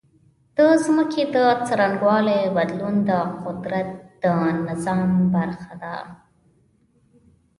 د 0.57 0.57
ځمکې 0.85 1.23
د 1.35 1.37
څرنګوالي 1.67 2.41
بدلون 2.55 2.95
د 3.09 3.11
قدرت 3.43 3.89
د 4.23 4.25
نظام 4.67 5.01
برخه 5.35 5.73
ده. 5.83 5.95